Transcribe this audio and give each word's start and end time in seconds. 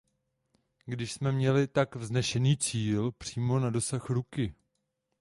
Kdy 0.85 1.07
jsme 1.07 1.31
měli 1.31 1.67
tak 1.67 1.95
vznešený 1.95 2.57
cíl 2.57 3.11
přímo 3.11 3.59
na 3.59 3.69
dosah 3.69 4.09
ruky? 4.09 4.55